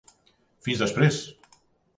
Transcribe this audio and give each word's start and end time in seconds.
Fins 0.67 0.81
després! 0.85 1.21